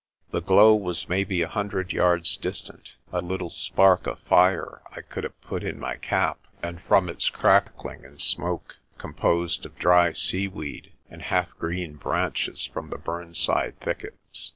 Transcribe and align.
MAN 0.01 0.01
ON 0.01 0.17
KIRKCAPLE 0.17 0.31
SHORE 0.31 0.45
17 0.47 0.47
The 0.47 0.47
glow 0.47 0.75
was 0.87 1.09
maybe 1.09 1.41
a 1.43 1.47
hundred 1.47 1.93
yards 1.93 2.37
distant, 2.37 2.95
a 3.13 3.21
little 3.21 3.51
spark 3.51 4.07
of 4.07 4.17
fire 4.21 4.81
I 4.91 5.01
could 5.01 5.23
have 5.23 5.39
put 5.41 5.63
in 5.63 5.79
my 5.79 5.97
cap, 5.97 6.39
and, 6.63 6.81
from 6.81 7.07
its 7.07 7.29
crackling 7.29 8.03
and 8.03 8.19
smoke, 8.19 8.77
composed 8.97 9.63
of 9.63 9.77
dry 9.77 10.11
seaweed 10.13 10.93
and 11.11 11.21
half 11.21 11.51
green 11.59 11.97
branches 11.97 12.65
from 12.65 12.89
the 12.89 12.97
burnside 12.97 13.79
thickets. 13.79 14.49